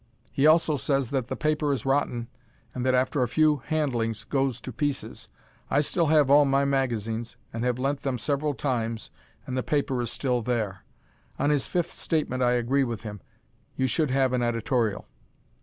[0.31, 2.27] He also says that the paper is rotten,
[2.73, 5.29] and that after a few handlings goes to pieces.
[5.69, 9.11] I still have all my magazines, and have lent them several times,
[9.45, 10.83] and the paper is still there.
[11.37, 13.21] On his fifth statement I agree with him:
[13.75, 15.05] you should have an editorial.